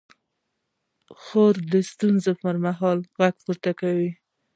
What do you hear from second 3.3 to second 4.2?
پورته کوي.